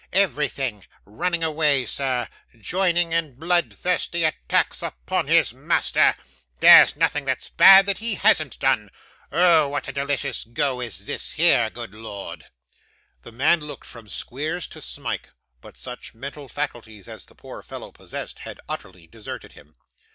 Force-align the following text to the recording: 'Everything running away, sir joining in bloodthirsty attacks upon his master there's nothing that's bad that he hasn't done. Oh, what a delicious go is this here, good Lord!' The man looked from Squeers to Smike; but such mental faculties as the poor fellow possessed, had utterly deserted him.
'Everything 0.11 0.83
running 1.05 1.43
away, 1.43 1.85
sir 1.85 2.27
joining 2.57 3.13
in 3.13 3.35
bloodthirsty 3.35 4.23
attacks 4.23 4.81
upon 4.81 5.27
his 5.27 5.53
master 5.53 6.15
there's 6.59 6.95
nothing 6.95 7.23
that's 7.23 7.49
bad 7.49 7.85
that 7.85 7.99
he 7.99 8.15
hasn't 8.15 8.57
done. 8.57 8.89
Oh, 9.31 9.67
what 9.69 9.87
a 9.87 9.91
delicious 9.91 10.43
go 10.43 10.81
is 10.81 11.05
this 11.05 11.33
here, 11.33 11.69
good 11.69 11.93
Lord!' 11.93 12.47
The 13.21 13.31
man 13.31 13.59
looked 13.59 13.85
from 13.85 14.07
Squeers 14.09 14.65
to 14.69 14.81
Smike; 14.81 15.29
but 15.61 15.77
such 15.77 16.15
mental 16.15 16.47
faculties 16.49 17.07
as 17.07 17.27
the 17.27 17.35
poor 17.35 17.61
fellow 17.61 17.91
possessed, 17.91 18.39
had 18.39 18.59
utterly 18.67 19.05
deserted 19.05 19.53
him. 19.53 19.75